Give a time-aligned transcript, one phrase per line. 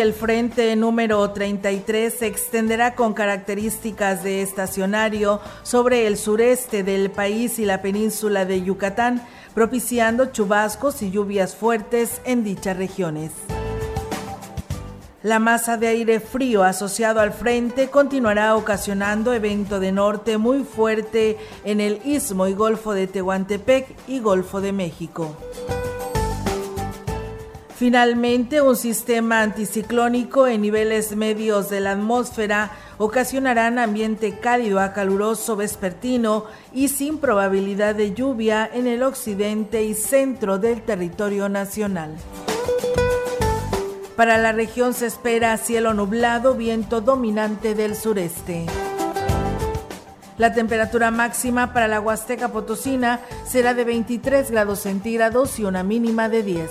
[0.00, 7.58] El frente número 33 se extenderá con características de estacionario sobre el sureste del país
[7.58, 9.22] y la península de Yucatán,
[9.54, 13.32] propiciando chubascos y lluvias fuertes en dichas regiones.
[15.22, 21.38] La masa de aire frío asociado al frente continuará ocasionando evento de norte muy fuerte
[21.64, 25.36] en el istmo y golfo de Tehuantepec y Golfo de México.
[27.82, 35.56] Finalmente, un sistema anticiclónico en niveles medios de la atmósfera ocasionarán ambiente cálido a caluroso
[35.56, 42.14] vespertino y sin probabilidad de lluvia en el occidente y centro del territorio nacional.
[44.14, 48.64] Para la región se espera cielo nublado, viento dominante del sureste.
[50.38, 56.28] La temperatura máxima para la Huasteca Potosina será de 23 grados centígrados y una mínima
[56.28, 56.70] de 10.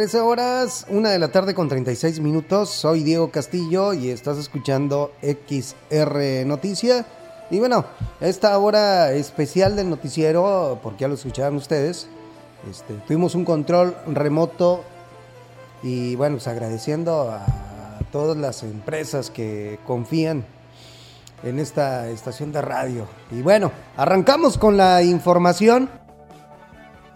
[0.00, 2.70] Trece horas, una de la tarde con 36 minutos.
[2.70, 7.04] Soy Diego Castillo y estás escuchando XR Noticia.
[7.50, 7.84] Y bueno,
[8.18, 12.08] esta hora especial del noticiero, porque ya lo escucharon ustedes,
[12.70, 14.84] este, tuvimos un control remoto
[15.82, 20.46] y bueno, pues agradeciendo a todas las empresas que confían
[21.42, 23.06] en esta estación de radio.
[23.30, 25.90] Y bueno, arrancamos con la información.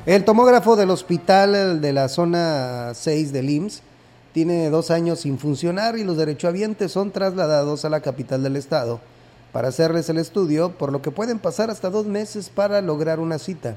[0.07, 3.81] El tomógrafo del hospital de la zona 6 del IMSS
[4.35, 9.01] tiene dos años sin funcionar y los derechohabientes son trasladados a la capital del estado
[9.51, 13.39] para hacerles el estudio, por lo que pueden pasar hasta dos meses para lograr una
[13.39, 13.77] cita.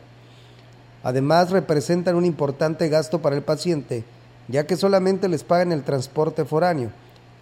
[1.01, 4.03] Además, representan un importante gasto para el paciente,
[4.49, 6.89] ya que solamente les pagan el transporte foráneo.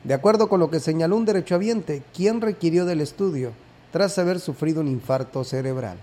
[0.03, 3.51] De acuerdo con lo que señaló un derechohabiente, quien requirió del estudio
[3.91, 5.97] tras haber sufrido un infarto cerebral.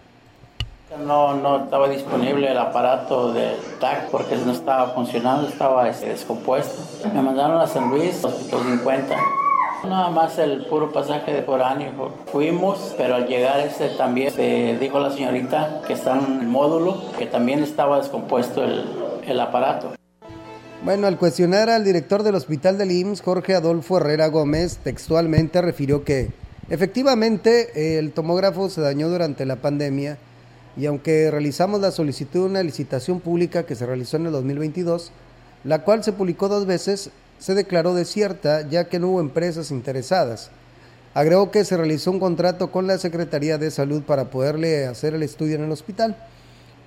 [0.99, 7.09] No, no estaba disponible el aparato del TAC porque no estaba funcionando, estaba este, descompuesto.
[7.15, 9.17] Me mandaron a San Luis, Hospital 50.
[9.89, 12.13] Nada más el puro pasaje de foráneo.
[12.31, 17.03] Fuimos, pero al llegar ese también se dijo la señorita que está en el módulo
[17.19, 18.85] que también estaba descompuesto el,
[19.27, 19.95] el aparato.
[20.85, 26.05] Bueno, al cuestionar al director del hospital del IMSS, Jorge Adolfo Herrera Gómez, textualmente refirió
[26.05, 26.31] que
[26.69, 30.19] efectivamente el tomógrafo se dañó durante la pandemia
[30.77, 35.13] y aunque realizamos la solicitud de una licitación pública que se realizó en el 2022,
[35.65, 40.51] la cual se publicó dos veces, se declaró desierta ya que no hubo empresas interesadas.
[41.15, 45.23] Agregó que se realizó un contrato con la Secretaría de Salud para poderle hacer el
[45.23, 46.17] estudio en el hospital.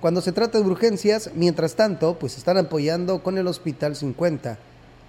[0.00, 4.58] Cuando se trata de urgencias, mientras tanto, pues están apoyando con el Hospital 50,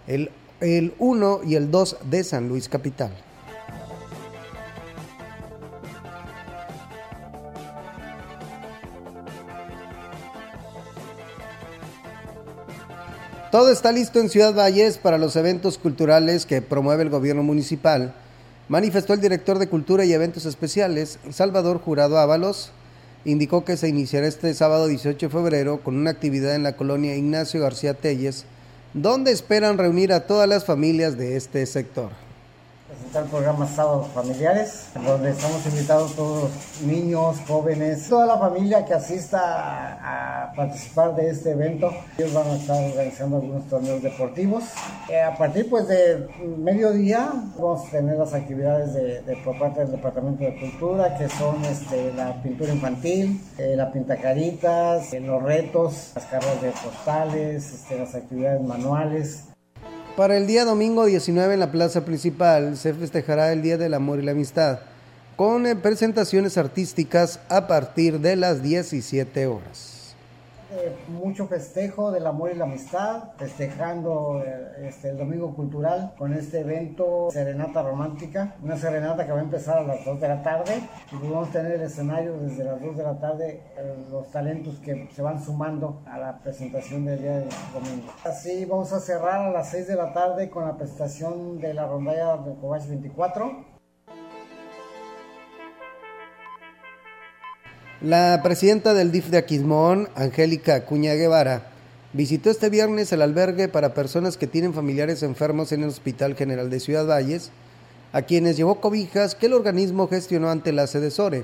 [0.07, 3.11] el, el 1 y el 2 de San Luis Capital.
[13.51, 18.13] Todo está listo en Ciudad Valles para los eventos culturales que promueve el gobierno municipal,
[18.67, 22.71] manifestó el director de Cultura y Eventos Especiales, Salvador Jurado Ábalos.
[23.23, 27.15] Indicó que se iniciará este sábado 18 de febrero con una actividad en la colonia
[27.15, 28.43] Ignacio García Telles,
[28.93, 32.26] donde esperan reunir a todas las familias de este sector.
[32.87, 38.85] Presentar el programa Sábados Familiares, donde estamos invitados todos los niños, jóvenes, toda la familia
[38.85, 41.91] que asista a, participar de este evento.
[42.17, 44.63] Ellos van a estar organizando algunos torneos deportivos.
[45.09, 49.91] Eh, a partir pues de mediodía vamos a tener las actividades de, por parte del
[49.91, 56.13] Departamento de Cultura, que son este, la pintura infantil, eh, la pintacaritas, eh, los retos,
[56.15, 59.43] las cargas de postales, este, las actividades manuales.
[60.17, 64.17] Para el día domingo 19 en la plaza principal se festejará el Día del Amor
[64.17, 64.79] y la Amistad,
[65.35, 69.96] con eh, presentaciones artísticas a partir de las 17 horas
[71.07, 76.61] mucho festejo del amor y la amistad, festejando eh, este, el Domingo Cultural con este
[76.61, 80.81] evento Serenata Romántica, una serenata que va a empezar a las 2 de la tarde
[81.11, 84.29] y pues vamos a tener el escenario desde las 2 de la tarde, eh, los
[84.31, 88.11] talentos que se van sumando a la presentación del día de domingo.
[88.23, 91.87] Así vamos a cerrar a las 6 de la tarde con la presentación de la
[91.87, 93.76] rondalla de Cobach 24
[98.01, 101.71] La presidenta del DIF de Aquismón, Angélica Acuña Guevara,
[102.13, 106.69] visitó este viernes el albergue para personas que tienen familiares enfermos en el Hospital General
[106.69, 107.49] de Ciudad Valles,
[108.13, 111.43] a quienes llevó cobijas que el organismo gestionó ante la sede SORE.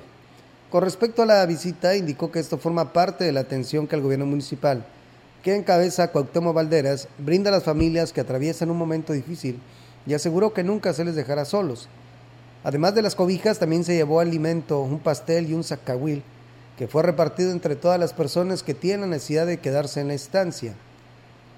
[0.69, 4.03] Con respecto a la visita, indicó que esto forma parte de la atención que el
[4.03, 4.85] gobierno municipal,
[5.41, 9.59] que encabeza Cuauhtémoc Valderas, brinda a las familias que atraviesan un momento difícil
[10.05, 11.89] y aseguró que nunca se les dejará solos.
[12.63, 16.21] Además de las cobijas, también se llevó alimento, un pastel y un zacahuil
[16.77, 20.13] que fue repartido entre todas las personas que tienen la necesidad de quedarse en la
[20.15, 20.73] estancia.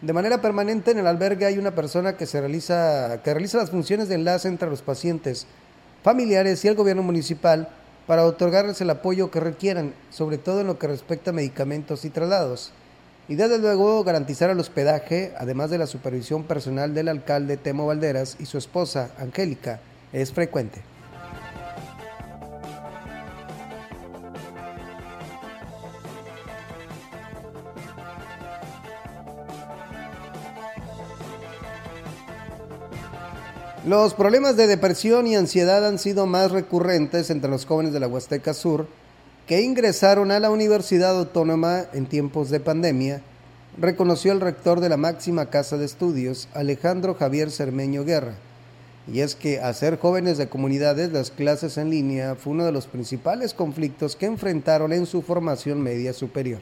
[0.02, 4.10] De manera permanente en el albergue hay una persona que, realiza, que realiza las funciones
[4.10, 5.48] de enlace entre los pacientes,
[6.04, 7.70] familiares y el gobierno municipal
[8.06, 12.10] para otorgarles el apoyo que requieran, sobre todo en lo que respecta a medicamentos y
[12.10, 12.72] traslados.
[13.28, 18.36] Y desde luego garantizar el hospedaje, además de la supervisión personal del alcalde Temo Valderas
[18.40, 19.80] y su esposa, Angélica,
[20.14, 20.82] es frecuente.
[33.86, 38.08] Los problemas de depresión y ansiedad han sido más recurrentes entre los jóvenes de la
[38.08, 38.88] Huasteca Sur
[39.46, 43.22] que ingresaron a la Universidad Autónoma en tiempos de pandemia,
[43.78, 48.34] reconoció el rector de la máxima casa de estudios, Alejandro Javier Cermeño Guerra.
[49.08, 52.72] Y es que a ser jóvenes de comunidades, las clases en línea fue uno de
[52.72, 56.62] los principales conflictos que enfrentaron en su formación media superior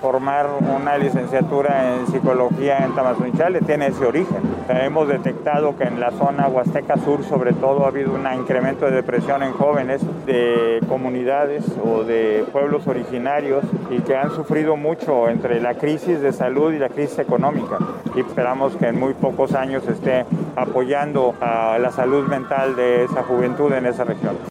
[0.00, 4.38] formar una licenciatura en psicología en Tamazunchale tiene ese origen.
[4.68, 8.92] Hemos detectado que en la zona Huasteca Sur sobre todo ha habido un incremento de
[8.92, 15.60] depresión en jóvenes de comunidades o de pueblos originarios y que han sufrido mucho entre
[15.60, 17.78] la crisis de salud y la crisis económica.
[18.14, 20.24] Y esperamos que en muy pocos años esté
[20.56, 24.49] apoyando a la salud mental de esa juventud en esa región.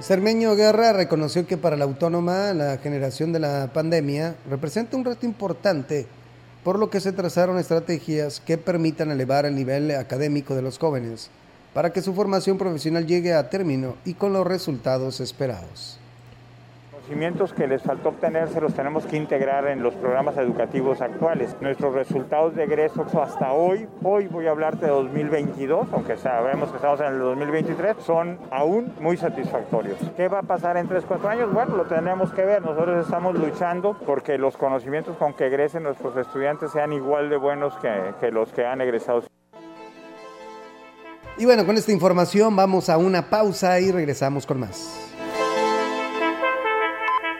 [0.00, 5.26] Cermeño Guerra reconoció que para la autónoma la generación de la pandemia representa un reto
[5.26, 6.06] importante,
[6.64, 11.28] por lo que se trazaron estrategias que permitan elevar el nivel académico de los jóvenes
[11.74, 15.98] para que su formación profesional llegue a término y con los resultados esperados
[17.10, 21.56] conocimientos que les faltó obtener se los tenemos que integrar en los programas educativos actuales.
[21.60, 26.76] Nuestros resultados de egreso hasta hoy, hoy voy a hablarte de 2022, aunque sabemos que
[26.76, 29.98] estamos en el 2023, son aún muy satisfactorios.
[30.16, 31.52] ¿Qué va a pasar en 3, 4 años?
[31.52, 32.62] Bueno, lo tenemos que ver.
[32.62, 37.76] Nosotros estamos luchando porque los conocimientos con que egresen nuestros estudiantes sean igual de buenos
[37.78, 37.90] que,
[38.20, 39.24] que los que han egresado.
[41.36, 45.09] Y bueno, con esta información vamos a una pausa y regresamos con más.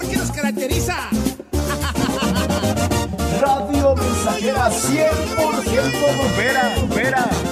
[0.00, 1.10] kilashuasteco.com.
[3.40, 7.51] Radio Mensajera 100% Bombera, Bombera.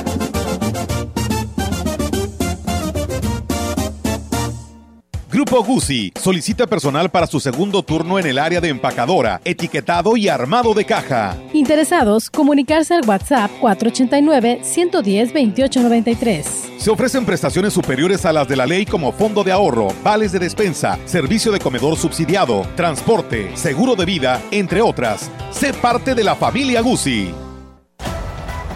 [5.50, 10.28] Grupo Guzzi solicita personal para su segundo turno en el área de empacadora, etiquetado y
[10.28, 11.36] armado de caja.
[11.52, 16.44] Interesados, comunicarse al WhatsApp 489-110-2893.
[16.78, 20.38] Se ofrecen prestaciones superiores a las de la ley como fondo de ahorro, vales de
[20.38, 25.32] despensa, servicio de comedor subsidiado, transporte, seguro de vida, entre otras.
[25.50, 27.34] Sé parte de la familia Guzzi.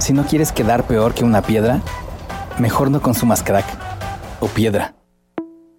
[0.00, 1.82] Si no quieres quedar peor que una piedra,
[2.58, 3.64] mejor no consumas crack
[4.40, 4.92] o piedra.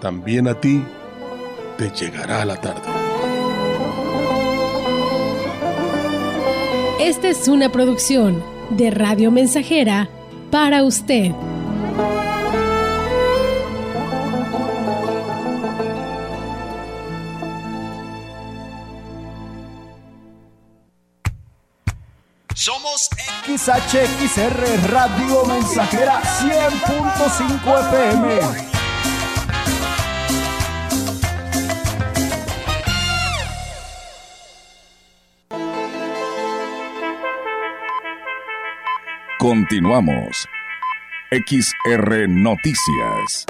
[0.00, 0.82] también a ti
[1.76, 2.88] te llegará la tarde.
[7.00, 10.08] Esta es una producción de Radio Mensajera
[10.50, 11.32] para usted.
[22.54, 23.08] Somos
[23.46, 28.69] XHXR Radio Mensajera 100.5 FM.
[39.40, 40.46] Continuamos.
[41.30, 43.46] XR Noticias.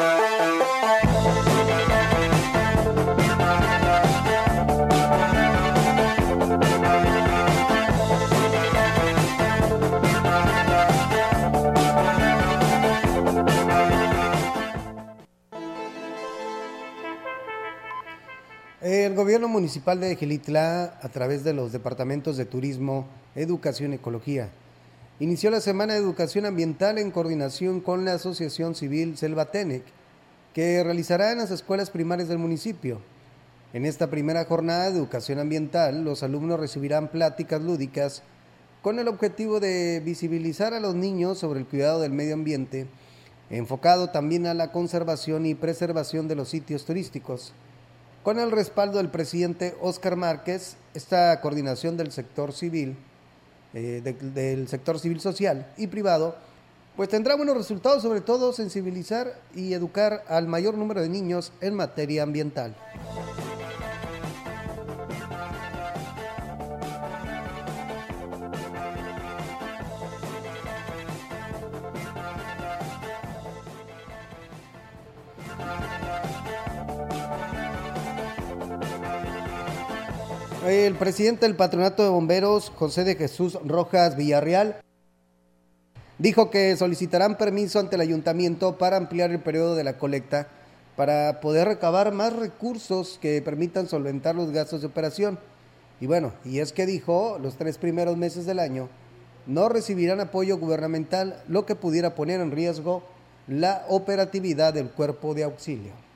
[18.81, 24.51] El gobierno municipal de Gilitla, a través de los departamentos de turismo, educación y ecología,
[25.21, 29.83] inició la Semana de Educación Ambiental en coordinación con la Asociación Civil Selvatenec,
[30.55, 33.03] que realizará en las escuelas primarias del municipio.
[33.75, 38.23] En esta primera jornada de educación ambiental, los alumnos recibirán pláticas lúdicas
[38.81, 42.87] con el objetivo de visibilizar a los niños sobre el cuidado del medio ambiente,
[43.51, 47.53] enfocado también a la conservación y preservación de los sitios turísticos.
[48.23, 52.97] Con el respaldo del presidente Óscar Márquez, esta coordinación del sector civil
[53.75, 54.03] eh,
[54.35, 56.37] del sector civil social y privado,
[56.97, 61.75] pues tendrá buenos resultados, sobre todo sensibilizar y educar al mayor número de niños en
[61.75, 62.75] materia ambiental.
[81.01, 84.83] Presidente del Patronato de Bomberos, José de Jesús Rojas Villarreal,
[86.19, 90.49] dijo que solicitarán permiso ante el ayuntamiento para ampliar el periodo de la colecta
[90.97, 95.39] para poder recabar más recursos que permitan solventar los gastos de operación.
[96.03, 98.91] Y bueno, y es que dijo, los tres primeros meses del año
[99.47, 103.03] no recibirán apoyo gubernamental, lo que pudiera poner en riesgo
[103.49, 106.10] la operatividad del cuerpo de auxilio.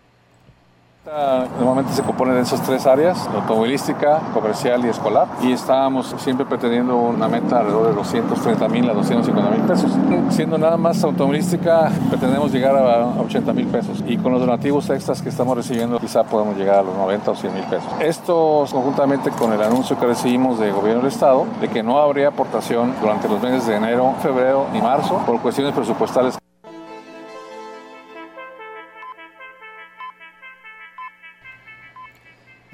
[1.06, 6.96] Normalmente se compone de esas tres áreas, automovilística, comercial y escolar, y estábamos siempre pretendiendo
[6.96, 9.92] una meta alrededor de 230 mil a 250 mil pesos.
[10.30, 15.20] Siendo nada más automovilística, pretendemos llegar a 80 mil pesos, y con los donativos extras
[15.20, 17.88] que estamos recibiendo, quizá podemos llegar a los 90 o 100 mil pesos.
[18.00, 22.28] Esto conjuntamente con el anuncio que recibimos del gobierno del Estado de que no habría
[22.28, 26.38] aportación durante los meses de enero, febrero y marzo por cuestiones presupuestales.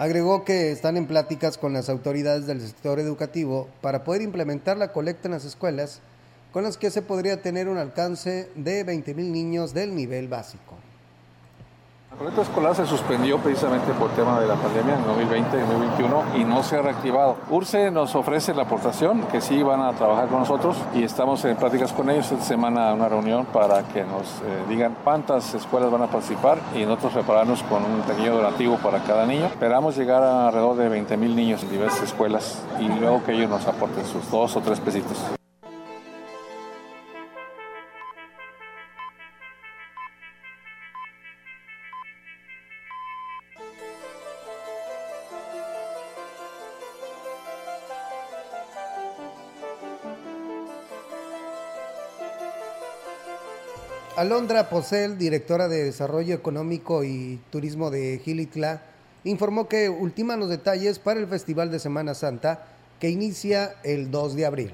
[0.01, 4.95] Agregó que están en pláticas con las autoridades del sector educativo para poder implementar la
[4.95, 6.01] colecta en las escuelas,
[6.53, 10.80] con las que se podría tener un alcance de 20 mil niños del nivel básico.
[12.11, 16.25] La colecta escolar se suspendió precisamente por tema de la pandemia en 2020 y 2021
[16.39, 17.37] y no se ha reactivado.
[17.51, 21.57] URCE nos ofrece la aportación, que sí van a trabajar con nosotros y estamos en
[21.57, 26.03] pláticas con ellos esta semana una reunión para que nos eh, digan cuántas escuelas van
[26.03, 29.47] a participar y nosotros prepararnos con un pequeño donativo para cada niño.
[29.47, 33.49] Esperamos llegar a alrededor de 20 mil niños en diversas escuelas y luego que ellos
[33.49, 35.40] nos aporten sus dos o tres pesitos.
[54.21, 58.83] Alondra Posel, directora de Desarrollo Económico y Turismo de Gilitla,
[59.25, 62.67] informó que ultiman los detalles para el Festival de Semana Santa
[62.99, 64.73] que inicia el 2 de abril.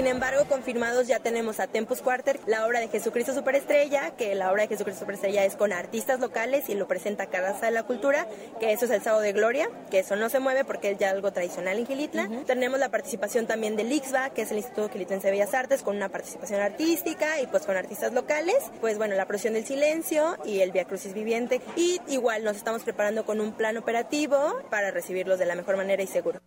[0.00, 4.50] Sin embargo, confirmados ya tenemos a Tempus Quarter, la obra de Jesucristo Superestrella, que la
[4.50, 8.26] obra de Jesucristo Superestrella es con artistas locales y lo presenta Casa de la Cultura,
[8.60, 11.10] que eso es el Sábado de Gloria, que eso no se mueve porque es ya
[11.10, 12.30] algo tradicional en Gilitla.
[12.46, 15.96] Tenemos la participación también del IXBA, que es el Instituto Gilitlense de Bellas Artes, con
[15.96, 18.56] una participación artística y pues con artistas locales.
[18.80, 21.60] Pues bueno, la procesión del silencio y el Via Crucis Viviente.
[21.76, 26.02] Y igual nos estamos preparando con un plan operativo para recibirlos de la mejor manera
[26.02, 26.40] y seguro.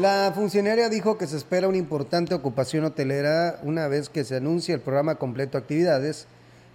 [0.00, 4.74] La funcionaria dijo que se espera una importante ocupación hotelera una vez que se anuncie
[4.74, 6.26] el programa completo de actividades,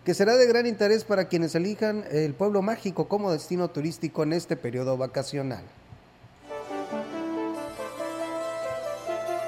[0.03, 4.33] que será de gran interés para quienes elijan el pueblo mágico como destino turístico en
[4.33, 5.61] este periodo vacacional.